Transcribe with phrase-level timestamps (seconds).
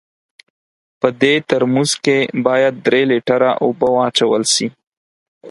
[0.99, 4.67] په دې ترموز کې باید درې لیټره اوبه واچول سي.